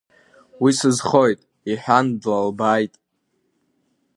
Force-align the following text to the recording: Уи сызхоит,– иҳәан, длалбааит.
Уи 0.61 0.71
сызхоит,– 0.79 1.39
иҳәан, 1.71 2.07
длалбааит. 2.21 2.93